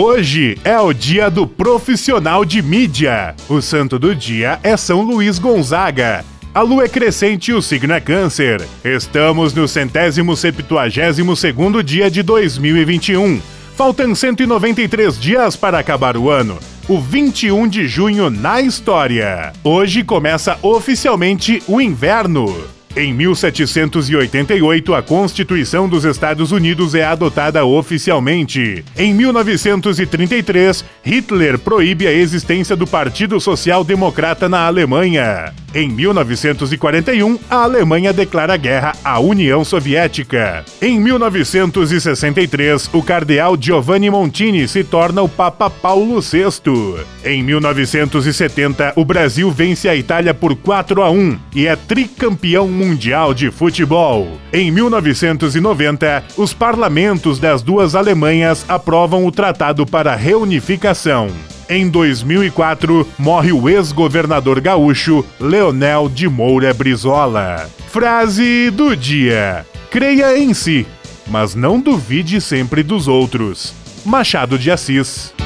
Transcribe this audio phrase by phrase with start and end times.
[0.00, 3.34] Hoje é o dia do profissional de mídia.
[3.48, 6.24] O santo do dia é São Luís Gonzaga.
[6.54, 8.64] A lua é crescente e o signo é câncer.
[8.84, 13.40] Estamos no centésimo septuagésimo segundo dia de 2021.
[13.76, 16.60] Faltam 193 dias para acabar o ano.
[16.88, 19.52] O 21 de junho na história.
[19.64, 22.77] Hoje começa oficialmente o inverno.
[22.98, 28.84] Em 1788, a Constituição dos Estados Unidos é adotada oficialmente.
[28.96, 35.54] Em 1933, Hitler proíbe a existência do Partido Social Democrata na Alemanha.
[35.72, 40.64] Em 1941, a Alemanha declara guerra à União Soviética.
[40.82, 46.50] Em 1963, o cardeal Giovanni Montini se torna o Papa Paulo VI.
[47.24, 52.87] Em 1970, o Brasil vence a Itália por 4 a 1 e é tricampeão mundial
[52.96, 54.38] de futebol.
[54.52, 61.28] Em 1990, os parlamentos das duas Alemanhas aprovam o Tratado para a Reunificação.
[61.68, 67.68] Em 2004, morre o ex-governador gaúcho Leonel de Moura Brizola.
[67.88, 70.86] Frase do dia: Creia em si,
[71.26, 73.74] mas não duvide sempre dos outros.
[74.04, 75.37] Machado de Assis.